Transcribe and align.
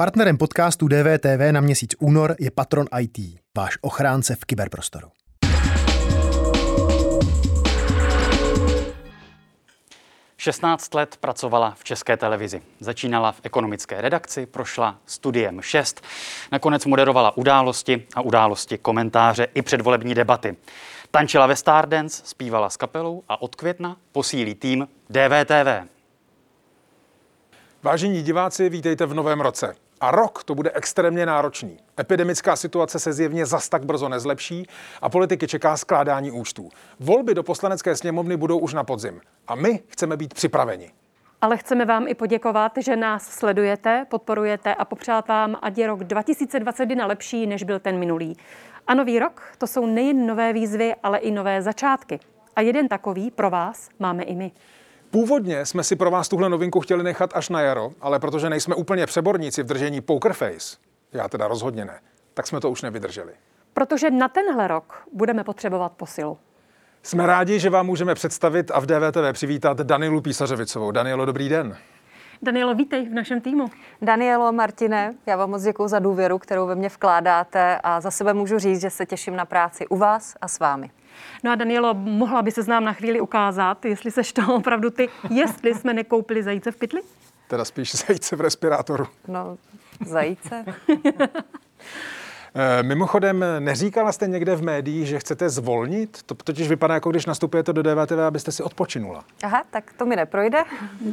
Partnerem 0.00 0.38
podcastu 0.38 0.88
DVTV 0.88 1.52
na 1.52 1.60
měsíc 1.60 1.94
únor 1.98 2.36
je 2.38 2.50
Patron 2.50 2.86
IT, 3.00 3.18
váš 3.56 3.78
ochránce 3.80 4.36
v 4.36 4.44
kyberprostoru. 4.44 5.08
Šestnáct 10.36 10.94
let 10.94 11.16
pracovala 11.20 11.74
v 11.78 11.84
české 11.84 12.16
televizi. 12.16 12.62
Začínala 12.80 13.32
v 13.32 13.40
ekonomické 13.42 14.00
redakci, 14.00 14.46
prošla 14.46 14.98
studiem 15.06 15.60
6, 15.60 16.00
nakonec 16.52 16.86
moderovala 16.86 17.36
události 17.36 18.06
a 18.14 18.20
události 18.20 18.78
komentáře 18.78 19.46
i 19.54 19.62
předvolební 19.62 20.14
debaty. 20.14 20.56
Tančila 21.10 21.46
ve 21.46 21.56
Stardance, 21.56 22.22
zpívala 22.26 22.70
s 22.70 22.76
kapelou 22.76 23.22
a 23.28 23.42
od 23.42 23.54
května 23.54 23.96
posílí 24.12 24.54
tým 24.54 24.88
DVTV. 25.10 25.88
Vážení 27.82 28.22
diváci, 28.22 28.68
vítejte 28.68 29.06
v 29.06 29.14
novém 29.14 29.40
roce. 29.40 29.74
A 30.00 30.10
rok 30.10 30.44
to 30.44 30.54
bude 30.54 30.70
extrémně 30.74 31.26
náročný. 31.26 31.78
Epidemická 32.00 32.56
situace 32.56 32.98
se 32.98 33.12
zjevně 33.12 33.46
zas 33.46 33.68
tak 33.68 33.84
brzo 33.84 34.08
nezlepší 34.08 34.66
a 35.02 35.08
politiky 35.08 35.46
čeká 35.46 35.76
skládání 35.76 36.30
účtů. 36.30 36.68
Volby 37.00 37.34
do 37.34 37.42
poslanecké 37.42 37.96
sněmovny 37.96 38.36
budou 38.36 38.58
už 38.58 38.74
na 38.74 38.84
podzim. 38.84 39.20
A 39.46 39.54
my 39.54 39.80
chceme 39.88 40.16
být 40.16 40.34
připraveni. 40.34 40.90
Ale 41.40 41.56
chceme 41.56 41.84
vám 41.84 42.08
i 42.08 42.14
poděkovat, 42.14 42.72
že 42.76 42.96
nás 42.96 43.30
sledujete, 43.30 44.06
podporujete 44.10 44.74
a 44.74 44.84
popřát 44.84 45.28
vám, 45.28 45.56
ať 45.62 45.78
je 45.78 45.86
rok 45.86 46.04
2021 46.04 47.06
lepší, 47.06 47.46
než 47.46 47.62
byl 47.62 47.78
ten 47.78 47.98
minulý. 47.98 48.36
A 48.86 48.94
nový 48.94 49.18
rok 49.18 49.42
to 49.58 49.66
jsou 49.66 49.86
nejen 49.86 50.26
nové 50.26 50.52
výzvy, 50.52 50.94
ale 51.02 51.18
i 51.18 51.30
nové 51.30 51.62
začátky. 51.62 52.20
A 52.56 52.60
jeden 52.60 52.88
takový 52.88 53.30
pro 53.30 53.50
vás 53.50 53.88
máme 53.98 54.22
i 54.22 54.34
my. 54.34 54.52
Původně 55.10 55.66
jsme 55.66 55.84
si 55.84 55.96
pro 55.96 56.10
vás 56.10 56.28
tuhle 56.28 56.48
novinku 56.48 56.80
chtěli 56.80 57.04
nechat 57.04 57.30
až 57.34 57.48
na 57.48 57.60
jaro, 57.60 57.90
ale 58.00 58.18
protože 58.18 58.50
nejsme 58.50 58.74
úplně 58.74 59.06
přeborníci 59.06 59.62
v 59.62 59.66
držení 59.66 60.00
poker 60.00 60.32
face, 60.32 60.76
já 61.12 61.28
teda 61.28 61.48
rozhodně 61.48 61.84
ne, 61.84 62.00
tak 62.34 62.46
jsme 62.46 62.60
to 62.60 62.70
už 62.70 62.82
nevydrželi. 62.82 63.32
Protože 63.74 64.10
na 64.10 64.28
tenhle 64.28 64.68
rok 64.68 65.02
budeme 65.12 65.44
potřebovat 65.44 65.92
posilu. 65.92 66.38
Jsme 67.02 67.26
rádi, 67.26 67.58
že 67.58 67.70
vám 67.70 67.86
můžeme 67.86 68.14
představit 68.14 68.70
a 68.70 68.80
v 68.80 68.86
DVTV 68.86 69.32
přivítat 69.32 69.80
Danielu 69.80 70.20
Písařovicovou. 70.20 70.90
Danielo, 70.90 71.24
dobrý 71.24 71.48
den. 71.48 71.76
Danielo, 72.42 72.74
vítej 72.74 73.08
v 73.08 73.12
našem 73.12 73.40
týmu. 73.40 73.70
Danielo, 74.02 74.52
Martine, 74.52 75.14
já 75.26 75.36
vám 75.36 75.50
moc 75.50 75.62
děkuji 75.62 75.88
za 75.88 75.98
důvěru, 75.98 76.38
kterou 76.38 76.66
ve 76.66 76.74
mně 76.74 76.88
vkládáte 76.88 77.78
a 77.82 78.00
za 78.00 78.10
sebe 78.10 78.34
můžu 78.34 78.58
říct, 78.58 78.80
že 78.80 78.90
se 78.90 79.06
těším 79.06 79.36
na 79.36 79.44
práci 79.44 79.86
u 79.86 79.96
vás 79.96 80.36
a 80.40 80.48
s 80.48 80.58
vámi. 80.58 80.90
No 81.44 81.50
a 81.52 81.54
Danielo, 81.54 81.94
mohla 81.94 82.42
by 82.42 82.50
se 82.50 82.62
nám 82.70 82.84
na 82.84 82.92
chvíli 82.92 83.20
ukázat, 83.20 83.84
jestli 83.84 84.10
seš 84.10 84.32
to 84.32 84.54
opravdu 84.54 84.90
ty, 84.90 85.08
jestli 85.30 85.74
jsme 85.74 85.94
nekoupili 85.94 86.42
zajíce 86.42 86.72
v 86.72 86.76
pytli? 86.76 87.00
Teda 87.48 87.64
spíš 87.64 87.94
zajíce 87.94 88.36
v 88.36 88.40
respirátoru. 88.40 89.06
No, 89.28 89.58
zajíce. 90.06 90.64
Eh, 92.54 92.82
mimochodem, 92.82 93.44
neříkala 93.58 94.12
jste 94.12 94.26
někde 94.26 94.56
v 94.56 94.62
médiích, 94.62 95.06
že 95.08 95.18
chcete 95.18 95.48
zvolnit? 95.48 96.22
To 96.22 96.34
totiž 96.34 96.68
vypadá, 96.68 96.94
jako 96.94 97.10
když 97.10 97.26
nastupujete 97.26 97.72
do 97.72 97.82
DVTV, 97.82 98.18
abyste 98.26 98.52
si 98.52 98.62
odpočinula. 98.62 99.24
Aha, 99.42 99.62
tak 99.70 99.92
to 99.92 100.06
mi 100.06 100.16
neprojde, 100.16 100.58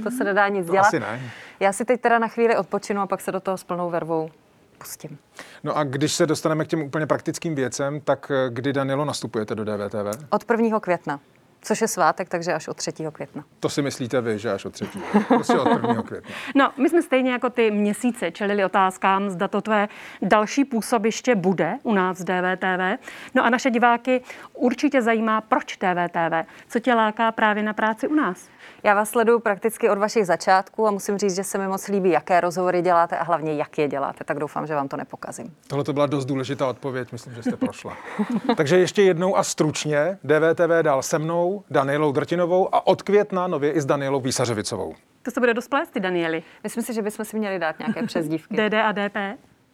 to 0.03 0.11
se 0.11 0.23
nedá 0.23 0.47
nic 0.47 0.65
To 0.65 0.71
dělat. 0.71 0.85
asi 0.87 0.99
ne. 0.99 1.21
Já 1.59 1.73
si 1.73 1.85
teď 1.85 2.01
teda 2.01 2.19
na 2.19 2.27
chvíli 2.27 2.57
odpočinu 2.57 3.01
a 3.01 3.07
pak 3.07 3.21
se 3.21 3.31
do 3.31 3.39
toho 3.39 3.57
s 3.57 3.63
plnou 3.63 3.89
vervou 3.89 4.29
pustím. 4.77 5.17
No 5.63 5.77
a 5.77 5.83
když 5.83 6.13
se 6.13 6.25
dostaneme 6.25 6.65
k 6.65 6.67
těm 6.67 6.81
úplně 6.81 7.07
praktickým 7.07 7.55
věcem, 7.55 8.01
tak 8.01 8.31
eh, 8.31 8.49
kdy, 8.49 8.73
Danielo, 8.73 9.05
nastupujete 9.05 9.55
do 9.55 9.65
DVTV? 9.65 10.25
Od 10.29 10.51
1. 10.51 10.79
května, 10.79 11.19
což 11.67 11.81
je 11.81 11.87
svátek, 11.87 12.29
takže 12.29 12.53
až 12.53 12.67
od 12.67 12.77
3. 12.77 12.91
května. 13.11 13.43
To 13.59 13.69
si 13.69 13.81
myslíte 13.81 14.21
vy, 14.21 14.39
že 14.39 14.51
až 14.51 14.65
od 14.65 14.73
třetího. 14.73 15.05
Prostě 15.27 15.59
od 15.59 15.67
1. 15.67 16.01
května. 16.01 16.29
No, 16.55 16.71
my 16.77 16.89
jsme 16.89 17.01
stejně 17.01 17.31
jako 17.31 17.49
ty 17.49 17.71
měsíce 17.71 18.31
čelili 18.31 18.65
otázkám, 18.65 19.29
zda 19.29 19.47
to 19.47 19.61
tvé 19.61 19.87
další 20.21 20.65
působiště 20.65 21.35
bude 21.35 21.77
u 21.83 21.93
nás 21.93 22.19
v 22.19 22.23
DVTV. 22.23 23.03
No 23.35 23.45
a 23.45 23.49
naše 23.49 23.69
diváky 23.69 24.21
určitě 24.53 25.01
zajímá, 25.01 25.41
proč 25.41 25.77
DVTV, 25.77 26.49
co 26.67 26.79
tě 26.79 26.93
láká 26.93 27.31
právě 27.31 27.63
na 27.63 27.73
práci 27.73 28.07
u 28.07 28.15
nás. 28.15 28.49
Já 28.83 28.93
vás 28.95 29.09
sleduju 29.09 29.39
prakticky 29.39 29.89
od 29.89 29.97
vašich 29.97 30.25
začátků 30.25 30.87
a 30.87 30.91
musím 30.91 31.17
říct, 31.17 31.35
že 31.35 31.43
se 31.43 31.57
mi 31.57 31.67
moc 31.67 31.87
líbí, 31.87 32.09
jaké 32.09 32.41
rozhovory 32.41 32.81
děláte 32.81 33.17
a 33.17 33.23
hlavně 33.23 33.53
jak 33.53 33.77
je 33.77 33.87
děláte, 33.87 34.23
tak 34.23 34.39
doufám, 34.39 34.67
že 34.67 34.75
vám 34.75 34.87
to 34.87 34.97
nepokazím. 34.97 35.55
Tohle 35.67 35.83
to 35.83 35.93
byla 35.93 36.05
dost 36.05 36.25
důležitá 36.25 36.67
odpověď, 36.67 37.11
myslím, 37.11 37.33
že 37.33 37.43
jste 37.43 37.57
prošla. 37.57 37.97
Takže 38.57 38.77
ještě 38.77 39.01
jednou 39.01 39.37
a 39.37 39.43
stručně, 39.43 40.17
DVTV 40.23 40.71
dál 40.81 41.03
se 41.03 41.19
mnou, 41.19 41.56
Danielou 41.69 42.11
Drtinovou 42.11 42.75
a 42.75 42.87
od 42.87 43.01
května 43.01 43.47
nově 43.47 43.71
i 43.71 43.81
s 43.81 43.85
Danielou 43.85 44.21
Písařevicovou. 44.21 44.95
To 45.23 45.31
se 45.31 45.39
bude 45.39 45.53
dost 45.53 45.67
plést, 45.67 45.91
ty 45.91 45.99
Danieli. 45.99 46.43
Myslím 46.63 46.83
si, 46.83 46.93
že 46.93 47.01
bychom 47.01 47.25
si 47.25 47.37
měli 47.37 47.59
dát 47.59 47.79
nějaké 47.79 48.03
přezdívky. 48.07 48.55
DD 48.57 48.73
a 48.73 48.91
DP. 48.91 49.15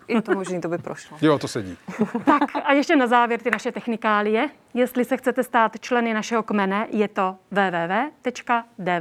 Je 0.08 0.22
to 0.22 0.32
možný, 0.34 0.62
to 0.62 0.68
by 0.70 0.78
prošlo. 0.78 1.18
Jo, 1.22 1.40
to 1.40 1.48
sedí. 1.48 1.78
Tak 2.26 2.44
a 2.64 2.74
ještě 2.74 2.96
na 2.96 3.08
závěr 3.08 3.40
ty 3.40 3.52
naše 3.52 3.72
technikálie. 3.72 4.50
Jestli 4.74 5.06
se 5.06 5.18
chcete 5.18 5.44
stát 5.44 5.80
členy 5.80 6.14
našeho 6.14 6.44
kmene, 6.44 6.88
je 6.92 7.08
to 7.08 7.36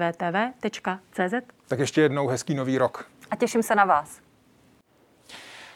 www.dvtv.cz. 0.02 1.34
Tak 1.68 1.78
ještě 1.78 2.00
jednou 2.00 2.26
hezký 2.28 2.54
nový 2.54 2.78
rok. 2.78 3.06
A 3.30 3.36
těším 3.36 3.62
se 3.62 3.74
na 3.74 3.84
vás. 3.84 4.20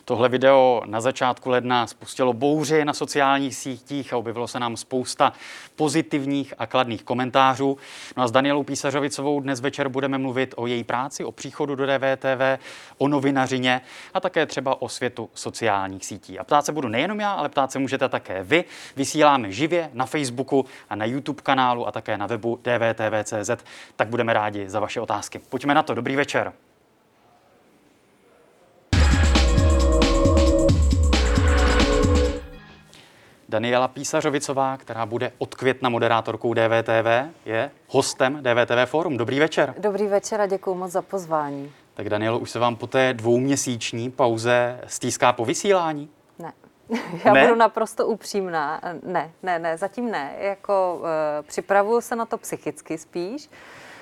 Tohle 0.09 0.28
video 0.28 0.83
na 0.87 1.00
začátku 1.00 1.50
ledna 1.50 1.87
spustilo 1.87 2.33
bouři 2.33 2.84
na 2.84 2.93
sociálních 2.93 3.56
sítích 3.56 4.12
a 4.12 4.17
objevilo 4.17 4.49
se 4.49 4.61
nám 4.61 4.77
spousta 4.77 5.33
pozitivních 5.77 6.55
a 6.59 6.67
kladných 6.67 7.03
komentářů. 7.03 7.78
No 8.17 8.22
a 8.22 8.28
s 8.28 8.31
Danielou 8.31 8.62
Písařovicovou 8.62 9.41
dnes 9.41 9.61
večer 9.61 9.89
budeme 9.89 10.19
mluvit 10.19 10.55
o 10.56 10.67
její 10.67 10.84
práci, 10.84 11.25
o 11.25 11.33
příchodu 11.33 11.75
do 11.75 11.87
DVTV, 11.87 12.62
o 12.99 13.09
novinařině 13.09 13.81
a 14.15 14.21
také 14.21 14.47
třeba 14.47 14.83
o 14.83 14.89
světu 14.89 15.31
sociálních 15.34 16.06
sítí. 16.06 16.38
A 16.38 16.44
ptát 16.44 16.67
se 16.67 16.73
budu 16.73 16.88
nejenom 16.88 17.21
já, 17.21 17.33
ale 17.33 17.49
ptát 17.49 17.73
se 17.73 17.78
můžete 17.78 18.09
také 18.09 18.43
vy. 18.43 18.65
Vysíláme 18.97 19.53
živě 19.53 19.91
na 19.93 20.06
Facebooku 20.06 20.67
a 20.91 20.97
na 20.97 21.05
YouTube 21.05 21.43
kanálu 21.43 21.88
a 21.88 21.93
také 21.93 22.19
na 22.19 22.27
webu 22.27 22.61
dvtv.cz, 22.62 23.65
tak 23.97 24.09
budeme 24.09 24.33
rádi 24.33 24.69
za 24.69 24.81
vaše 24.81 25.00
otázky. 25.00 25.38
Pojďme 25.38 25.75
na 25.75 25.83
to. 25.83 25.94
Dobrý 25.94 26.17
večer. 26.17 26.53
Daniela 33.48 33.88
Písařovicová, 33.88 34.76
která 34.76 35.06
bude 35.06 35.32
od 35.38 35.54
května 35.54 35.88
moderátorkou 35.88 36.54
DVTV, 36.54 37.30
je 37.44 37.70
hostem 37.88 38.42
DVTV 38.42 38.90
Forum. 38.90 39.16
Dobrý 39.16 39.38
večer. 39.38 39.74
Dobrý 39.78 40.06
večer 40.06 40.40
a 40.40 40.46
děkuji 40.46 40.74
moc 40.74 40.92
za 40.92 41.02
pozvání. 41.02 41.72
Tak 41.94 42.08
Danielo, 42.08 42.38
už 42.38 42.50
se 42.50 42.58
vám 42.58 42.76
po 42.76 42.86
té 42.86 43.14
dvouměsíční 43.14 44.10
pauze 44.10 44.80
stýská 44.86 45.32
po 45.32 45.44
vysílání? 45.44 46.08
Ne. 46.38 46.52
Já 47.24 47.32
Ne? 47.32 47.42
budu 47.46 47.54
naprosto 47.58 48.06
upřímná. 48.06 48.80
Ne, 49.02 49.30
ne, 49.42 49.58
ne, 49.58 49.78
zatím 49.78 50.10
ne. 50.10 50.32
Jako 50.38 50.98
uh, 51.00 51.06
připravuju 51.46 52.00
se 52.00 52.16
na 52.16 52.26
to 52.26 52.38
psychicky 52.38 52.98
spíš. 52.98 53.50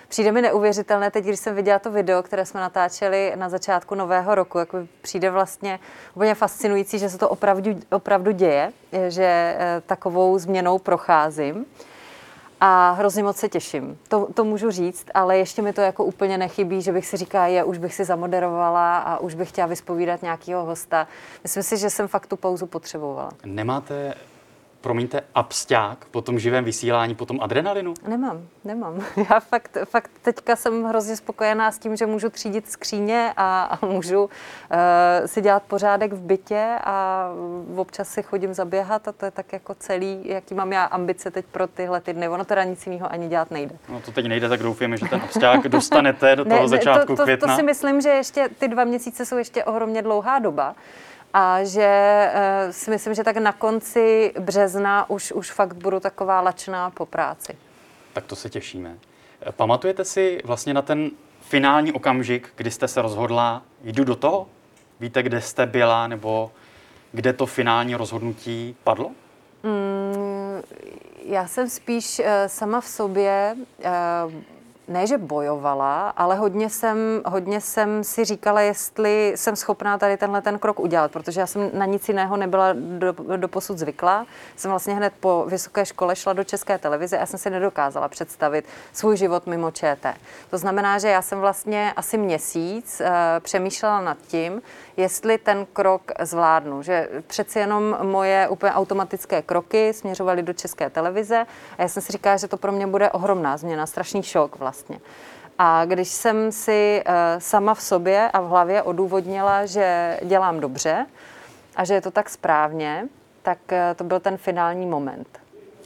Přijde 0.09 0.33
mi 0.33 0.43
neuvěřitelné 0.43 1.11
teď, 1.11 1.25
když 1.25 1.41
jsem 1.41 1.55
viděla 1.55 1.79
to 1.79 1.91
video, 1.91 2.23
které 2.23 2.47
jsme 2.47 2.61
natáčeli 2.61 3.33
na 3.37 3.49
začátku 3.49 3.95
nového 3.95 4.35
roku, 4.35 4.59
jako 4.59 4.79
přijde 5.03 5.31
vlastně 5.31 5.81
úplně 6.15 6.35
fascinující, 6.35 6.99
že 6.99 7.09
se 7.09 7.19
to 7.19 7.29
opravdu, 7.29 7.71
opravdu 7.91 8.31
děje, 8.31 8.73
že 9.09 9.57
eh, 9.59 9.83
takovou 9.87 10.39
změnou 10.39 10.79
procházím. 10.79 11.67
A 12.61 12.91
hrozně 12.91 13.23
moc 13.23 13.37
se 13.37 13.49
těším. 13.49 13.99
To, 14.09 14.29
to 14.35 14.45
můžu 14.45 14.71
říct, 14.71 15.07
ale 15.15 15.39
ještě 15.39 15.63
mi 15.63 15.73
to 15.73 15.81
jako 15.81 16.05
úplně 16.05 16.39
nechybí, 16.39 16.83
že 16.83 16.93
bych 16.93 17.07
si 17.07 17.17
říkala, 17.17 17.47
je, 17.47 17.65
už 17.65 17.79
bych 17.79 17.95
si 17.95 18.05
zamoderovala 18.05 18.99
a 18.99 19.19
už 19.19 19.35
bych 19.35 19.49
chtěla 19.49 19.67
vyspovídat 19.67 20.23
nějakého 20.23 20.65
hosta. 20.65 21.09
Myslím 21.43 21.63
si, 21.63 21.77
že 21.77 21.91
jsem 21.91 22.09
fakt 22.09 22.27
tu 22.27 22.37
pauzu 22.37 22.67
potřebovala. 22.67 23.31
Nemáte, 23.45 24.15
promiňte, 24.85 25.21
absťák 25.35 26.05
po 26.11 26.23
tom 26.23 26.39
živém 26.39 26.65
vysílání, 26.65 27.15
po 27.15 27.27
tom 27.27 27.41
adrenalinu? 27.41 27.95
Nemám, 28.09 28.47
nemám. 28.65 29.01
Já 29.31 29.41
fakt, 29.41 29.79
fakt 29.85 30.11
teďka 30.23 30.57
jsem 30.57 30.85
hrozně 30.85 31.17
spokojená 31.17 31.73
s 31.73 31.79
tím, 31.79 31.97
že 31.97 32.07
můžu 32.07 32.31
třídit 32.31 32.71
skříně 32.71 33.33
a, 33.37 33.63
a 33.63 33.87
můžu 33.87 34.25
uh, 34.25 34.31
si 35.27 35.41
dělat 35.41 35.63
pořádek 35.63 36.13
v 36.13 36.21
bytě 36.21 36.79
a 36.85 37.29
občas 37.77 38.09
si 38.09 38.23
chodím 38.23 38.55
zaběhat 38.55 39.09
a 39.09 39.13
to 39.13 39.25
je 39.25 39.31
tak 39.31 39.53
jako 39.53 39.75
celý, 39.75 40.21
jaký 40.25 40.55
mám 40.55 40.73
já 40.73 40.85
ambice 40.85 41.31
teď 41.31 41.47
pro 41.47 41.67
tyhle 41.67 42.01
ty 42.01 42.13
dny. 42.13 42.29
Ono 42.29 42.45
teda 42.45 42.65
nic 42.65 42.87
jiného 42.87 43.13
ani 43.13 43.29
dělat 43.29 43.51
nejde. 43.51 43.77
No 43.89 44.01
to 44.01 44.13
teď 44.13 44.27
nejde, 44.27 44.49
tak 44.49 44.63
doufujeme, 44.63 44.97
že 44.97 45.09
ten 45.09 45.21
absťák 45.23 45.69
dostanete 45.69 46.37
do 46.37 46.45
toho 46.45 46.69
začátku 46.69 47.07
to, 47.07 47.17
to, 47.17 47.23
května. 47.23 47.49
To 47.49 47.57
si 47.57 47.63
myslím, 47.63 48.01
že 48.01 48.09
ještě 48.09 48.49
ty 48.59 48.69
dva 48.69 48.85
měsíce 48.85 49.27
jsou 49.27 49.37
ještě 49.37 49.65
ohromně 49.65 50.03
dlouhá 50.03 50.39
doba. 50.39 50.75
A 51.37 51.65
že 51.65 52.31
uh, 52.67 52.73
si 52.73 52.91
myslím, 52.91 53.15
že 53.15 53.25
tak 53.25 53.37
na 53.37 53.53
konci 53.53 54.33
března 54.41 55.11
už, 55.11 55.33
už 55.33 55.51
fakt 55.51 55.75
budu 55.75 56.01
taková 56.01 56.41
lačná 56.41 56.91
po 56.91 57.07
práci. 57.07 57.57
Tak 58.13 58.25
to 58.25 58.37
se 58.37 58.51
těšíme. 58.51 58.99
Pamatujete 59.51 60.05
si 60.05 60.41
vlastně 60.45 60.75
na 60.75 60.83
ten 60.83 61.11
finální 61.41 61.93
okamžik, 61.93 62.53
kdy 62.57 62.71
jste 62.71 62.89
se 62.89 63.03
rozhodla, 63.03 63.63
jdu 63.85 64.05
do 64.05 64.17
toho? 64.17 64.47
Víte, 65.01 65.23
kde 65.23 65.41
jste 65.41 65.67
byla, 65.67 66.07
nebo 66.07 66.51
kde 67.13 67.33
to 67.33 67.47
finální 67.47 67.95
rozhodnutí 67.95 68.77
padlo? 68.85 69.11
Mm, 69.63 70.63
já 71.25 71.47
jsem 71.47 71.69
spíš 71.69 72.19
uh, 72.19 72.27
sama 72.47 72.81
v 72.81 72.87
sobě 72.87 73.57
uh, 73.57 74.33
ne, 74.89 75.07
že 75.07 75.19
bojovala, 75.19 76.09
ale 76.09 76.37
hodně 76.37 76.71
jsem, 76.71 76.99
hodně 77.27 77.61
jsem 77.61 78.05
si 78.05 78.25
říkala, 78.25 78.61
jestli 78.61 79.33
jsem 79.37 79.57
schopná 79.57 79.99
tady 79.99 80.17
tenhle 80.17 80.43
ten 80.43 80.59
krok 80.59 80.81
udělat, 80.81 81.13
protože 81.13 81.41
já 81.41 81.47
jsem 81.47 81.71
na 81.73 81.87
nic 81.87 82.09
jiného 82.09 82.37
nebyla 82.37 82.73
do, 82.73 83.15
do 83.37 83.49
posud 83.49 83.79
zvyklá. 83.79 84.27
Jsem 84.57 84.71
vlastně 84.71 84.95
hned 84.95 85.13
po 85.21 85.45
vysoké 85.49 85.87
škole 85.87 86.17
šla 86.17 86.33
do 86.33 86.45
České 86.45 86.79
televize 86.79 87.19
a 87.19 87.27
jsem 87.27 87.39
si 87.39 87.51
nedokázala 87.51 88.09
představit 88.09 88.65
svůj 88.93 89.17
život 89.17 89.47
mimo 89.47 89.71
ČT. 89.71 90.15
To 90.51 90.59
znamená, 90.59 90.99
že 90.99 91.09
já 91.09 91.23
jsem 91.23 91.41
vlastně 91.41 91.93
asi 91.97 92.19
měsíc 92.19 93.01
uh, 93.01 93.07
přemýšlela 93.41 94.01
nad 94.01 94.19
tím, 94.27 94.63
jestli 94.97 95.39
ten 95.39 95.67
krok 95.73 96.13
zvládnu. 96.21 96.83
Že 96.83 97.09
přeci 97.27 97.59
jenom 97.59 97.97
moje 98.03 98.49
úplně 98.49 98.73
automatické 98.73 99.43
kroky 99.43 99.93
směřovaly 99.93 100.43
do 100.43 100.53
České 100.53 100.91
televize 100.91 101.47
a 101.79 101.83
já 101.83 101.89
jsem 101.89 102.03
si 102.03 102.13
říkala, 102.13 102.37
že 102.37 102.49
to 102.49 102.57
pro 102.57 102.73
mě 102.73 102.87
bude 102.87 103.11
ohromná 103.11 103.57
změna, 103.57 103.87
strašný 103.87 104.23
šok 104.23 104.59
vlastně. 104.59 105.01
A 105.59 105.85
když 105.85 106.09
jsem 106.09 106.53
si 106.53 107.03
uh, 107.07 107.15
sama 107.39 107.75
v 107.75 107.83
sobě 107.83 108.31
a 108.33 108.41
v 108.41 108.49
hlavě 108.49 108.83
odůvodnila, 108.83 109.67
že 109.67 110.19
dělám 110.23 110.61
dobře 110.61 111.07
a 111.77 111.85
že 111.85 111.95
je 111.95 112.01
to 112.01 112.11
tak 112.11 112.31
správně, 112.31 113.09
tak 113.43 113.59
uh, 113.73 113.79
to 113.97 114.05
byl 114.05 114.21
ten 114.21 114.37
finální 114.37 114.87
moment. 114.87 115.29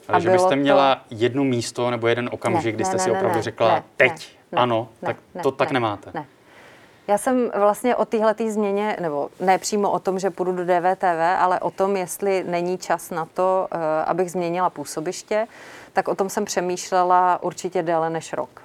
Ale 0.09 0.17
a 0.17 0.21
že 0.21 0.31
byste 0.31 0.57
měla 0.57 0.95
to... 0.95 1.01
jedno 1.11 1.45
místo 1.45 1.91
nebo 1.91 2.09
jeden 2.09 2.29
okamžik, 2.33 2.65
ne, 2.65 2.73
kdy 2.73 2.85
jste 2.85 2.97
ne, 2.97 3.03
si 3.03 3.11
opravdu 3.11 3.37
ne, 3.37 3.43
řekla, 3.43 3.75
ne, 3.75 3.83
teď, 3.97 4.39
ne, 4.53 4.59
ano, 4.59 4.89
ne, 5.03 5.07
tak 5.07 5.17
ne, 5.35 5.43
to 5.43 5.51
ne, 5.51 5.57
tak 5.57 5.71
nemáte. 5.71 6.11
Ne. 6.15 6.27
Já 7.09 7.19
jsem 7.19 7.51
vlastně 7.59 7.97
o 7.97 8.05
téhle 8.05 8.35
změně, 8.49 8.97
nebo 9.01 9.29
ne 9.41 9.59
přímo 9.59 9.91
o 9.91 9.99
tom, 9.99 10.19
že 10.19 10.31
půjdu 10.31 10.53
do 10.53 10.65
DVTV, 10.65 11.39
ale 11.39 11.61
o 11.61 11.71
tom, 11.71 11.97
jestli 11.97 12.45
není 12.49 12.79
čas 12.79 13.11
na 13.11 13.25
to, 13.25 13.69
uh, 13.73 13.79
abych 14.07 14.31
změnila 14.31 14.71
působiště, 14.71 15.47
tak 15.93 16.09
o 16.09 16.15
tom 16.15 16.29
jsem 16.29 16.45
přemýšlela 16.45 17.43
určitě 17.43 17.83
déle 17.83 18.11
než 18.11 18.33
rok. 18.33 18.63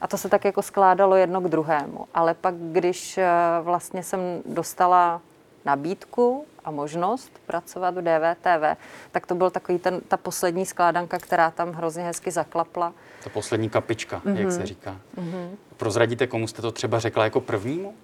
A 0.00 0.06
to 0.06 0.18
se 0.18 0.28
tak 0.28 0.44
jako 0.44 0.62
skládalo 0.62 1.16
jedno 1.16 1.40
k 1.40 1.48
druhému. 1.48 2.06
Ale 2.14 2.34
pak, 2.34 2.54
když 2.54 3.18
eh, 3.18 3.28
vlastně 3.62 4.02
jsem 4.02 4.20
dostala 4.46 5.20
nabídku 5.64 6.46
a 6.64 6.70
možnost 6.70 7.32
pracovat 7.46 7.94
v 7.94 8.02
DVTV, 8.02 8.78
tak 9.10 9.26
to 9.26 9.34
byl 9.34 9.50
takový 9.50 9.78
ten, 9.78 10.00
ta 10.08 10.16
poslední 10.16 10.66
skládanka, 10.66 11.18
která 11.18 11.50
tam 11.50 11.72
hrozně 11.72 12.02
hezky 12.02 12.30
zaklapla. 12.30 12.92
Ta 13.24 13.30
poslední 13.30 13.70
kapička, 13.70 14.20
mm-hmm. 14.24 14.36
jak 14.36 14.52
se 14.52 14.66
říká. 14.66 14.96
Mm-hmm. 15.18 15.48
Prozradíte, 15.76 16.26
komu 16.26 16.46
jste 16.46 16.62
to 16.62 16.72
třeba 16.72 16.98
řekla 16.98 17.24
jako 17.24 17.40
prvnímu? 17.40 17.94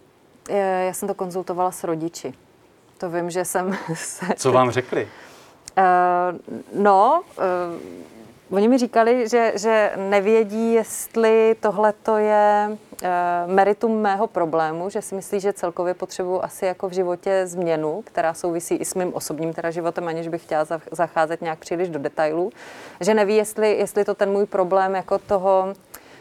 Já 0.87 0.93
jsem 0.93 1.09
to 1.09 1.15
konzultovala 1.15 1.71
s 1.71 1.85
rodiči. 1.85 2.35
To 2.99 3.11
vím, 3.11 3.31
že 3.31 3.45
jsem 3.45 3.79
se... 3.95 4.27
Co 4.37 4.53
vám 4.53 4.71
řekli? 4.71 5.09
Uh, 5.79 6.39
no, 6.83 7.23
uh, 7.39 7.45
Oni 8.51 8.69
mi 8.69 8.79
říkali, 8.79 9.29
že, 9.29 9.53
že 9.55 9.93
nevědí, 9.97 10.73
jestli 10.73 11.57
tohle 11.61 11.93
to 12.03 12.17
je 12.17 12.77
e, 13.03 13.11
meritum 13.47 14.01
mého 14.01 14.27
problému, 14.27 14.91
že 14.91 15.03
si 15.03 15.15
myslí, 15.15 15.41
že 15.41 15.53
celkově 15.53 15.95
potřebuji 15.95 16.45
asi 16.45 16.67
jako 16.67 16.89
v 16.89 16.93
životě 16.93 17.47
změnu, 17.47 18.03
která 18.03 18.35
souvisí 18.35 18.75
i 18.75 18.85
s 18.85 18.95
mým 18.95 19.15
osobním 19.15 19.53
teda 19.53 19.71
životem, 19.71 20.09
aniž 20.09 20.29
bych 20.29 20.43
chtěla 20.43 20.67
zacházet 20.91 21.43
nějak 21.43 21.59
příliš 21.59 21.89
do 21.89 21.99
detailů. 21.99 22.53
Že 23.01 23.15
neví, 23.15 23.37
jestli, 23.37 23.79
jestli 23.79 24.05
to 24.05 24.15
ten 24.15 24.31
můj 24.31 24.47
problém 24.47 24.95
jako 24.95 25.19
toho, 25.19 25.75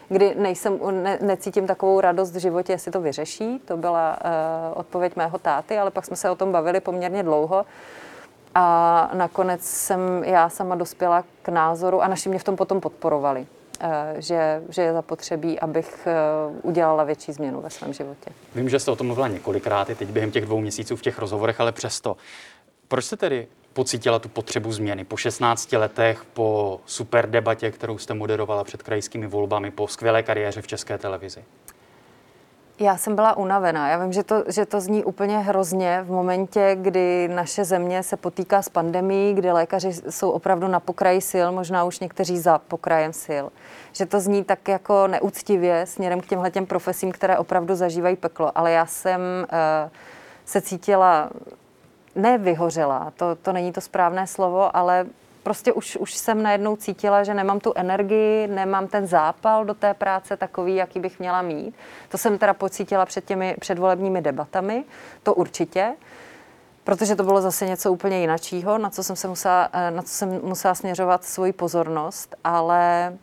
kdy 0.09 0.35
nejsem, 0.35 0.79
ne, 0.91 1.17
necítím 1.21 1.67
takovou 1.67 2.01
radost 2.01 2.31
v 2.31 2.39
životě, 2.39 2.73
jestli 2.73 2.91
to 2.91 3.01
vyřeší. 3.01 3.59
To 3.65 3.77
byla 3.77 4.17
e, 4.21 4.29
odpověď 4.75 5.15
mého 5.15 5.39
táty, 5.39 5.77
ale 5.77 5.91
pak 5.91 6.05
jsme 6.05 6.15
se 6.15 6.29
o 6.29 6.35
tom 6.35 6.51
bavili 6.51 6.79
poměrně 6.79 7.23
dlouho. 7.23 7.65
A 8.55 9.09
nakonec 9.13 9.61
jsem 9.63 10.23
já 10.23 10.49
sama 10.49 10.75
dospěla 10.75 11.23
k 11.41 11.49
názoru, 11.49 12.01
a 12.01 12.07
naši 12.07 12.29
mě 12.29 12.39
v 12.39 12.43
tom 12.43 12.55
potom 12.55 12.81
podporovali, 12.81 13.47
eh, 13.79 14.15
že, 14.17 14.61
že 14.69 14.81
je 14.81 14.93
zapotřebí, 14.93 15.59
abych 15.59 16.07
eh, 16.07 16.13
udělala 16.61 17.03
větší 17.03 17.31
změnu 17.31 17.61
ve 17.61 17.69
svém 17.69 17.93
životě. 17.93 18.31
Vím, 18.55 18.69
že 18.69 18.79
jste 18.79 18.91
o 18.91 18.95
tom 18.95 19.07
mluvila 19.07 19.27
několikrát 19.27 19.89
i 19.89 19.95
teď 19.95 20.09
během 20.09 20.31
těch 20.31 20.45
dvou 20.45 20.59
měsíců 20.59 20.95
v 20.95 21.01
těch 21.01 21.19
rozhovorech, 21.19 21.61
ale 21.61 21.71
přesto. 21.71 22.17
Proč 22.87 23.05
jste 23.05 23.17
tedy 23.17 23.47
pocítila 23.73 24.19
tu 24.19 24.29
potřebu 24.29 24.71
změny 24.71 25.05
po 25.05 25.17
16 25.17 25.73
letech, 25.73 26.23
po 26.33 26.79
super 26.85 27.29
debatě, 27.29 27.71
kterou 27.71 27.97
jste 27.97 28.13
moderovala 28.13 28.63
před 28.63 28.83
krajskými 28.83 29.27
volbami, 29.27 29.71
po 29.71 29.87
skvělé 29.87 30.23
kariéře 30.23 30.61
v 30.61 30.67
České 30.67 30.97
televizi? 30.97 31.43
Já 32.79 32.97
jsem 32.97 33.15
byla 33.15 33.37
unavená. 33.37 33.89
Já 33.89 33.97
vím, 33.97 34.13
že 34.13 34.23
to, 34.23 34.43
že 34.47 34.65
to 34.65 34.81
zní 34.81 35.03
úplně 35.03 35.39
hrozně 35.39 36.01
v 36.03 36.11
momentě, 36.11 36.77
kdy 36.81 37.27
naše 37.27 37.65
země 37.65 38.03
se 38.03 38.17
potýká 38.17 38.61
s 38.61 38.69
pandemí, 38.69 39.33
kdy 39.33 39.51
lékaři 39.51 39.93
jsou 40.09 40.29
opravdu 40.31 40.67
na 40.67 40.79
pokraji 40.79 41.21
sil, 41.31 41.47
možná 41.51 41.83
už 41.83 41.99
někteří 41.99 42.39
za 42.39 42.57
pokrajem 42.57 43.13
sil. 43.25 43.45
Že 43.91 44.05
to 44.05 44.19
zní 44.19 44.43
tak 44.43 44.67
jako 44.67 45.07
neúctivě 45.07 45.85
směrem 45.85 46.21
k 46.21 46.25
těmhle 46.25 46.51
těm 46.51 46.65
profesím, 46.65 47.11
které 47.11 47.37
opravdu 47.37 47.75
zažívají 47.75 48.15
peklo. 48.15 48.57
Ale 48.57 48.71
já 48.71 48.85
jsem 48.85 49.21
uh, 49.21 49.91
se 50.45 50.61
cítila 50.61 51.29
nevyhořela, 52.15 53.13
to, 53.17 53.35
to 53.35 53.53
není 53.53 53.71
to 53.71 53.81
správné 53.81 54.27
slovo, 54.27 54.77
ale 54.77 55.05
prostě 55.43 55.73
už, 55.73 55.95
už 55.95 56.13
jsem 56.13 56.43
najednou 56.43 56.75
cítila, 56.75 57.23
že 57.23 57.33
nemám 57.33 57.59
tu 57.59 57.73
energii, 57.75 58.47
nemám 58.47 58.87
ten 58.87 59.07
zápal 59.07 59.65
do 59.65 59.73
té 59.73 59.93
práce 59.93 60.37
takový, 60.37 60.75
jaký 60.75 60.99
bych 60.99 61.19
měla 61.19 61.41
mít. 61.41 61.75
To 62.09 62.17
jsem 62.17 62.37
teda 62.37 62.53
pocítila 62.53 63.05
před 63.05 63.25
těmi 63.25 63.55
předvolebními 63.59 64.21
debatami, 64.21 64.83
to 65.23 65.33
určitě 65.33 65.93
protože 66.83 67.15
to 67.15 67.23
bylo 67.23 67.41
zase 67.41 67.65
něco 67.65 67.91
úplně 67.91 68.19
jiného, 68.19 68.77
na 68.77 68.89
co 68.89 69.03
jsem 69.03 69.15
se 69.15 69.27
musela, 69.27 69.69
na 69.89 70.01
co 70.01 70.09
jsem 70.09 70.39
musela 70.43 70.75
směřovat 70.75 71.23
svoji 71.23 71.53
pozornost, 71.53 72.35
ale 72.43 73.13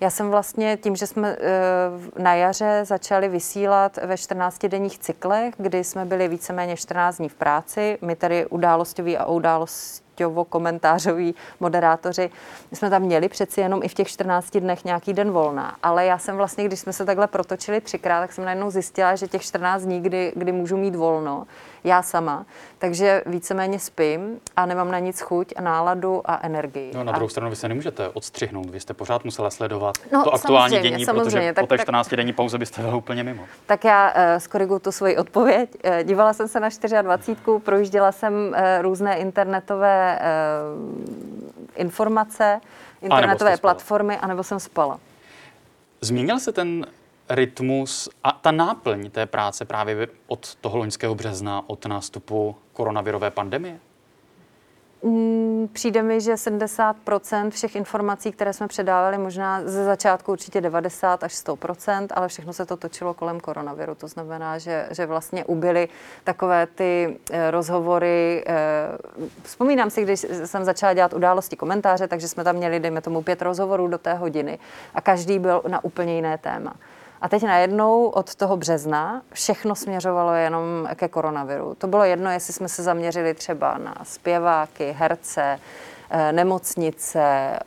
já 0.00 0.10
jsem 0.10 0.30
vlastně 0.30 0.76
tím, 0.76 0.96
že 0.96 1.06
jsme 1.06 1.36
eh, 1.40 2.22
na 2.22 2.34
jaře 2.34 2.80
začali 2.84 3.28
vysílat 3.28 3.96
ve 3.96 4.14
14-denních 4.14 4.98
cyklech, 4.98 5.54
kdy 5.58 5.84
jsme 5.84 6.04
byli 6.04 6.28
víceméně 6.28 6.76
14 6.76 7.16
dní 7.16 7.28
v 7.28 7.34
práci, 7.34 7.98
my 8.02 8.16
tady 8.16 8.46
událostový 8.46 9.16
a 9.16 9.26
událost 9.26 10.04
komentářoví 10.48 11.34
moderátoři, 11.60 12.30
my 12.70 12.76
jsme 12.76 12.90
tam 12.90 13.02
měli 13.02 13.28
přeci 13.28 13.60
jenom 13.60 13.80
i 13.82 13.88
v 13.88 13.94
těch 13.94 14.08
14 14.08 14.56
dnech 14.56 14.84
nějaký 14.84 15.12
den 15.12 15.30
volna. 15.30 15.76
Ale 15.82 16.06
já 16.06 16.18
jsem 16.18 16.36
vlastně, 16.36 16.64
když 16.64 16.80
jsme 16.80 16.92
se 16.92 17.04
takhle 17.04 17.26
protočili 17.26 17.80
třikrát, 17.80 18.20
tak 18.20 18.32
jsem 18.32 18.44
najednou 18.44 18.70
zjistila, 18.70 19.16
že 19.16 19.28
těch 19.28 19.42
14 19.42 19.82
dní, 19.82 20.00
kdy, 20.00 20.32
kdy 20.36 20.52
můžu 20.52 20.76
mít 20.76 20.96
volno, 20.96 21.46
já 21.84 22.02
sama, 22.02 22.46
takže 22.78 23.22
víceméně 23.26 23.78
spím 23.78 24.40
a 24.56 24.66
nemám 24.66 24.90
na 24.90 24.98
nic 24.98 25.20
chuť 25.20 25.52
a 25.56 25.62
náladu 25.62 26.22
a 26.24 26.40
energii. 26.42 26.90
No 26.94 27.04
na 27.04 27.12
druhou 27.12 27.26
a... 27.26 27.30
stranu 27.30 27.50
vy 27.50 27.56
se 27.56 27.68
nemůžete 27.68 28.08
odstřihnout, 28.08 28.70
vy 28.70 28.80
jste 28.80 28.94
pořád 28.94 29.24
musela 29.24 29.50
sledovat 29.50 29.94
no, 30.12 30.24
to 30.24 30.34
aktuální 30.34 30.78
dění, 30.78 31.04
samozřejmě, 31.04 31.52
protože 31.52 31.52
tak, 31.52 31.62
po 31.62 31.66
té 31.66 31.78
14 31.78 32.08
tak, 32.08 32.16
denní 32.16 32.32
pauze 32.32 32.58
byste 32.58 32.82
byla 32.82 32.96
úplně 32.96 33.24
mimo. 33.24 33.44
Tak 33.66 33.84
já 33.84 34.10
uh, 34.10 34.38
skoriguju 34.38 34.78
tu 34.78 34.92
svoji 34.92 35.16
odpověď. 35.16 35.70
Uh, 35.84 36.02
dívala 36.02 36.32
jsem 36.32 36.48
se 36.48 36.60
na 36.60 36.68
24, 37.02 37.58
projížděla 37.58 38.12
jsem 38.12 38.34
uh, 38.34 38.82
různé 38.82 39.16
internetové 39.16 40.01
uh, 40.18 41.76
informace, 41.76 42.60
internetové 43.02 43.56
platformy, 43.56 44.18
anebo 44.18 44.42
jsem 44.42 44.60
spala. 44.60 45.00
Změnil 46.00 46.40
se 46.40 46.52
ten 46.52 46.86
rytmus 47.28 48.08
a 48.24 48.32
ta 48.32 48.50
náplň 48.50 49.10
té 49.10 49.26
práce 49.26 49.64
právě 49.64 50.08
od 50.26 50.54
toho 50.54 50.78
loňského 50.78 51.14
března, 51.14 51.62
od 51.66 51.86
nástupu 51.86 52.56
koronavirové 52.72 53.30
pandemie? 53.30 53.78
Mm, 55.02 55.51
přijde 55.68 56.02
mi, 56.02 56.20
že 56.20 56.34
70% 56.34 57.50
všech 57.50 57.76
informací, 57.76 58.32
které 58.32 58.52
jsme 58.52 58.68
předávali, 58.68 59.18
možná 59.18 59.62
ze 59.64 59.84
začátku 59.84 60.32
určitě 60.32 60.60
90 60.60 61.24
až 61.24 61.32
100%, 61.32 62.06
ale 62.10 62.28
všechno 62.28 62.52
se 62.52 62.66
to 62.66 62.76
točilo 62.76 63.14
kolem 63.14 63.40
koronaviru. 63.40 63.94
To 63.94 64.08
znamená, 64.08 64.58
že, 64.58 64.86
že 64.90 65.06
vlastně 65.06 65.44
ubyly 65.44 65.88
takové 66.24 66.66
ty 66.66 67.18
eh, 67.30 67.50
rozhovory. 67.50 68.44
Eh, 68.46 68.54
vzpomínám 69.42 69.90
si, 69.90 70.02
když 70.02 70.20
jsem 70.44 70.64
začala 70.64 70.94
dělat 70.94 71.12
události 71.12 71.56
komentáře, 71.56 72.08
takže 72.08 72.28
jsme 72.28 72.44
tam 72.44 72.56
měli, 72.56 72.80
dejme 72.80 73.00
tomu, 73.00 73.22
pět 73.22 73.42
rozhovorů 73.42 73.88
do 73.88 73.98
té 73.98 74.14
hodiny 74.14 74.58
a 74.94 75.00
každý 75.00 75.38
byl 75.38 75.62
na 75.68 75.84
úplně 75.84 76.14
jiné 76.14 76.38
téma. 76.38 76.74
A 77.22 77.28
teď 77.28 77.42
najednou 77.42 78.06
od 78.06 78.34
toho 78.34 78.56
března 78.56 79.22
všechno 79.32 79.74
směřovalo 79.74 80.34
jenom 80.34 80.88
ke 80.94 81.08
koronaviru. 81.08 81.74
To 81.74 81.86
bylo 81.86 82.04
jedno, 82.04 82.30
jestli 82.30 82.52
jsme 82.52 82.68
se 82.68 82.82
zaměřili 82.82 83.34
třeba 83.34 83.78
na 83.78 83.94
zpěváky, 84.02 84.94
herce, 84.98 85.58
eh, 86.10 86.32
nemocnice, 86.32 87.58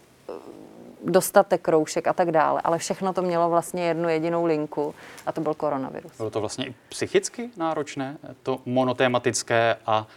dostatek 1.05 1.67
roušek 1.67 2.07
a 2.07 2.13
tak 2.13 2.31
dále, 2.31 2.61
ale 2.63 2.77
všechno 2.77 3.13
to 3.13 3.21
mělo 3.21 3.49
vlastně 3.49 3.87
jednu 3.87 4.09
jedinou 4.09 4.45
linku 4.45 4.95
a 5.25 5.31
to 5.31 5.41
byl 5.41 5.53
koronavirus. 5.53 6.11
Bylo 6.17 6.29
to 6.29 6.39
vlastně 6.39 6.65
i 6.65 6.73
psychicky 6.89 7.49
náročné, 7.57 8.17
to 8.43 8.59
monotématické 8.65 9.75
a 9.85 10.07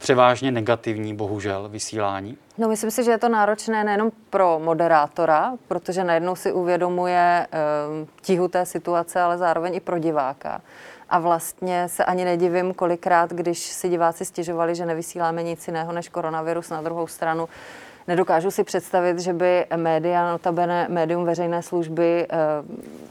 převážně 0.00 0.50
negativní, 0.50 1.14
bohužel, 1.14 1.68
vysílání? 1.68 2.36
No, 2.58 2.68
myslím 2.68 2.90
si, 2.90 3.04
že 3.04 3.10
je 3.10 3.18
to 3.18 3.28
náročné 3.28 3.84
nejenom 3.84 4.12
pro 4.30 4.60
moderátora, 4.64 5.52
protože 5.68 6.04
najednou 6.04 6.36
si 6.36 6.52
uvědomuje 6.52 7.46
um, 7.46 8.08
tíhu 8.22 8.48
té 8.48 8.66
situace, 8.66 9.20
ale 9.20 9.38
zároveň 9.38 9.74
i 9.74 9.80
pro 9.80 9.98
diváka. 9.98 10.60
A 11.10 11.18
vlastně 11.18 11.88
se 11.88 12.04
ani 12.04 12.24
nedivím, 12.24 12.74
kolikrát, 12.74 13.30
když 13.30 13.58
si 13.58 13.88
diváci 13.88 14.24
stěžovali, 14.24 14.74
že 14.74 14.86
nevysíláme 14.86 15.42
nic 15.42 15.66
jiného 15.66 15.92
než 15.92 16.08
koronavirus, 16.08 16.70
na 16.70 16.82
druhou 16.82 17.06
stranu 17.06 17.48
Nedokážu 18.08 18.50
si 18.50 18.64
představit, 18.64 19.18
že 19.18 19.32
by 19.32 19.66
média, 19.76 20.32
notabene 20.32 20.86
médium 20.88 21.24
veřejné 21.24 21.62
služby, 21.62 22.26
eh, 22.30 22.36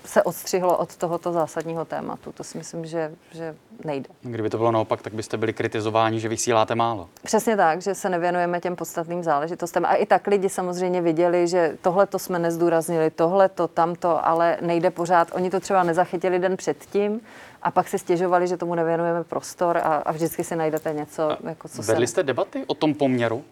se 0.05 0.23
odstřihlo 0.23 0.77
od 0.77 0.95
tohoto 0.95 1.31
zásadního 1.31 1.85
tématu. 1.85 2.31
To 2.31 2.43
si 2.43 2.57
myslím, 2.57 2.85
že, 2.85 3.11
že 3.31 3.55
nejde. 3.85 4.09
Kdyby 4.21 4.49
to 4.49 4.57
bylo 4.57 4.71
naopak, 4.71 5.01
tak 5.01 5.13
byste 5.13 5.37
byli 5.37 5.53
kritizováni, 5.53 6.19
že 6.19 6.29
vysíláte 6.29 6.75
málo. 6.75 7.09
Přesně 7.23 7.57
tak, 7.57 7.81
že 7.81 7.95
se 7.95 8.09
nevěnujeme 8.09 8.59
těm 8.59 8.75
podstatným 8.75 9.23
záležitostem. 9.23 9.85
A 9.85 9.95
i 9.95 10.05
tak 10.05 10.27
lidi 10.27 10.49
samozřejmě 10.49 11.01
viděli, 11.01 11.47
že 11.47 11.77
tohle 11.81 12.07
to 12.07 12.19
jsme 12.19 12.39
nezdůraznili, 12.39 13.09
tohle 13.09 13.49
to, 13.49 13.67
tamto, 13.67 14.27
ale 14.27 14.57
nejde 14.61 14.89
pořád. 14.91 15.27
Oni 15.31 15.49
to 15.49 15.59
třeba 15.59 15.83
nezachytili 15.83 16.39
den 16.39 16.57
předtím 16.57 17.21
a 17.63 17.71
pak 17.71 17.87
si 17.87 17.99
stěžovali, 17.99 18.47
že 18.47 18.57
tomu 18.57 18.75
nevěnujeme 18.75 19.23
prostor 19.23 19.77
a, 19.77 19.81
a 19.81 20.11
vždycky 20.11 20.43
si 20.43 20.55
najdete 20.55 20.93
něco, 20.93 21.31
a 21.31 21.37
jako 21.43 21.67
co 21.67 21.81
Vedli 21.81 22.07
jste 22.07 22.23
debaty 22.23 22.63
o 22.67 22.73
tom 22.73 22.93
poměru? 22.93 23.43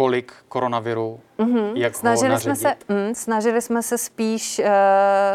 Kolik 0.00 0.32
koronaviru, 0.48 1.20
mm-hmm. 1.38 1.72
jak 1.74 1.96
Snažili 1.96 2.32
ho 2.32 2.40
jsme, 2.40 2.56
se, 2.56 2.74
mm, 2.88 3.14
snažili 3.14 3.62
jsme 3.62 3.82
se 3.82 3.98
spíš 3.98 4.58
uh, 4.58 4.64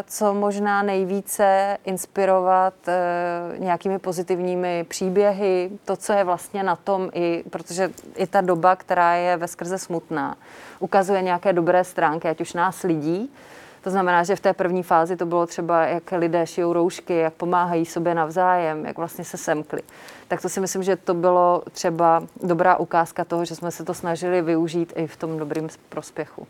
co 0.08 0.34
možná 0.34 0.84
nejvíce 0.84 1.78
inspirovat 1.86 2.74
uh, 2.88 3.60
nějakými 3.60 4.00
pozitivními 4.00 4.86
příběhy, 4.88 5.70
to, 5.86 5.96
co 5.96 6.14
je 6.14 6.24
vlastně 6.24 6.64
na 6.64 6.76
tom, 6.76 7.10
i, 7.14 7.44
protože 7.50 7.90
i 8.16 8.28
ta 8.28 8.42
doba, 8.42 8.76
která 8.76 9.16
je 9.16 9.38
ve 9.38 9.48
skrze 9.48 9.78
smutná, 9.78 10.36
ukazuje 10.80 11.22
nějaké 11.22 11.54
dobré 11.54 11.84
stránky, 11.84 12.28
ať 12.28 12.42
už 12.42 12.54
nás 12.54 12.84
lidí, 12.84 13.30
to 13.86 13.92
znamená, 13.92 14.24
že 14.24 14.36
v 14.36 14.40
té 14.40 14.54
první 14.54 14.84
fázi 14.84 15.16
to 15.18 15.26
bylo 15.26 15.48
třeba, 15.48 15.86
jak 15.86 16.12
lidé 16.12 16.48
šijou 16.48 16.74
roušky, 16.74 17.16
jak 17.16 17.34
pomáhají 17.34 17.86
sobě 17.86 18.16
navzájem, 18.16 18.86
jak 18.86 18.98
vlastně 18.98 19.24
se 19.24 19.38
semkli. 19.38 19.82
Tak 20.28 20.42
to 20.42 20.50
si 20.50 20.60
myslím, 20.60 20.84
že 20.84 20.96
to 20.96 21.14
bylo 21.14 21.64
třeba 21.72 22.24
dobrá 22.44 22.76
ukázka 22.76 23.26
toho, 23.26 23.46
že 23.46 23.56
jsme 23.56 23.72
se 23.72 23.86
to 23.86 23.94
snažili 23.94 24.42
využít 24.42 24.94
i 24.96 25.08
v 25.08 25.18
tom 25.18 25.38
dobrým 25.40 25.70
prospěchu. 25.90 26.48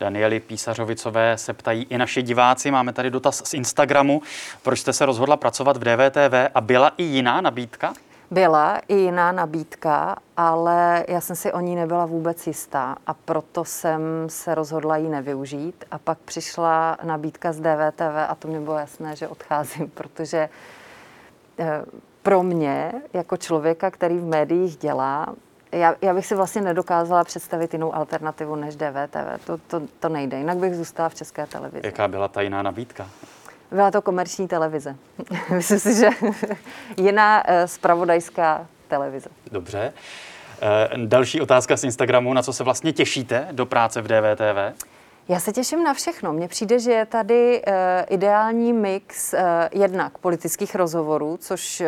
Danieli 0.00 0.40
Písařovicové 0.40 1.38
se 1.38 1.52
ptají 1.52 1.86
i 1.90 1.98
naši 1.98 2.22
diváci. 2.22 2.70
Máme 2.70 2.92
tady 2.92 3.10
dotaz 3.10 3.42
z 3.44 3.54
Instagramu. 3.54 4.22
Proč 4.62 4.80
jste 4.80 4.92
se 4.92 5.06
rozhodla 5.06 5.36
pracovat 5.36 5.76
v 5.76 5.80
DVTV 5.80 6.34
a 6.54 6.60
byla 6.60 6.92
i 6.96 7.02
jiná 7.02 7.40
nabídka? 7.40 7.94
Byla 8.30 8.80
i 8.88 8.94
jiná 8.94 9.32
nabídka, 9.32 10.16
ale 10.36 11.04
já 11.08 11.20
jsem 11.20 11.36
si 11.36 11.52
o 11.52 11.60
ní 11.60 11.76
nebyla 11.76 12.06
vůbec 12.06 12.46
jistá 12.46 12.96
a 13.06 13.14
proto 13.14 13.64
jsem 13.64 14.00
se 14.26 14.54
rozhodla 14.54 14.96
ji 14.96 15.08
nevyužít. 15.08 15.84
A 15.90 15.98
pak 15.98 16.18
přišla 16.18 16.98
nabídka 17.02 17.52
z 17.52 17.60
DVTV 17.60 18.16
a 18.28 18.34
to 18.34 18.48
mě 18.48 18.60
bylo 18.60 18.78
jasné, 18.78 19.16
že 19.16 19.28
odcházím, 19.28 19.90
protože 19.94 20.48
eh, 21.58 21.84
pro 22.22 22.42
mě, 22.42 22.92
jako 23.12 23.36
člověka, 23.36 23.90
který 23.90 24.18
v 24.18 24.24
médiích 24.24 24.76
dělá, 24.76 25.26
já, 25.72 25.94
já 26.02 26.14
bych 26.14 26.26
si 26.26 26.34
vlastně 26.34 26.62
nedokázala 26.62 27.24
představit 27.24 27.72
jinou 27.72 27.94
alternativu 27.94 28.56
než 28.56 28.76
DVTV. 28.76 29.46
To, 29.46 29.58
to, 29.58 29.82
to 30.00 30.08
nejde, 30.08 30.38
jinak 30.38 30.56
bych 30.56 30.74
zůstala 30.74 31.08
v 31.08 31.14
české 31.14 31.46
televizi. 31.46 31.86
Jaká 31.86 32.08
byla 32.08 32.28
ta 32.28 32.40
jiná 32.40 32.62
nabídka? 32.62 33.06
Byla 33.70 33.90
to 33.90 34.02
komerční 34.02 34.48
televize. 34.48 34.96
Myslím 35.50 35.78
si, 35.78 35.94
že 35.94 36.08
jiná 36.96 37.42
eh, 37.46 37.68
spravodajská 37.68 38.66
televize. 38.88 39.28
Dobře. 39.52 39.92
Eh, 40.62 41.06
Další 41.06 41.40
otázka 41.40 41.76
z 41.76 41.84
Instagramu. 41.84 42.34
Na 42.34 42.42
co 42.42 42.52
se 42.52 42.64
vlastně 42.64 42.92
těšíte 42.92 43.48
do 43.52 43.66
práce 43.66 44.02
v 44.02 44.08
DVTV? 44.08 44.86
Já 45.28 45.40
se 45.40 45.52
těším 45.52 45.84
na 45.84 45.94
všechno. 45.94 46.32
Mně 46.32 46.48
přijde, 46.48 46.78
že 46.78 46.92
je 46.92 47.06
tady 47.06 47.62
uh, 47.66 47.74
ideální 48.08 48.72
mix 48.72 49.32
uh, 49.32 49.40
jednak 49.72 50.18
politických 50.18 50.74
rozhovorů, 50.74 51.36
což 51.36 51.80
uh, 51.80 51.86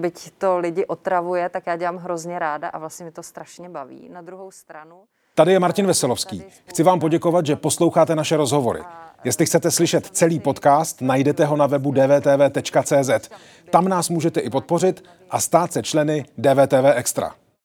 byť 0.00 0.30
to 0.38 0.58
lidi 0.58 0.86
otravuje, 0.86 1.48
tak 1.48 1.66
já 1.66 1.76
dělám 1.76 1.96
hrozně 1.96 2.38
ráda 2.38 2.68
a 2.68 2.78
vlastně 2.78 3.06
mi 3.06 3.12
to 3.12 3.22
strašně 3.22 3.68
baví. 3.68 4.08
Na 4.08 4.22
druhou 4.22 4.50
stranu... 4.50 5.02
Tady 5.34 5.52
je 5.52 5.60
Martin 5.60 5.86
Veselovský. 5.86 6.42
Chci 6.66 6.82
vám 6.82 7.00
poděkovat, 7.00 7.46
že 7.46 7.56
posloucháte 7.56 8.16
naše 8.16 8.36
rozhovory. 8.36 8.80
Jestli 9.24 9.46
chcete 9.46 9.70
slyšet 9.70 10.06
celý 10.06 10.40
podcast, 10.40 11.00
najdete 11.00 11.44
ho 11.44 11.56
na 11.56 11.66
webu 11.66 11.92
dvtv.cz. 11.92 13.30
Tam 13.70 13.88
nás 13.88 14.08
můžete 14.08 14.40
i 14.40 14.50
podpořit 14.50 15.04
a 15.30 15.40
stát 15.40 15.72
se 15.72 15.82
členy 15.82 16.24
DVTV 16.38 16.84
Extra. 16.94 17.34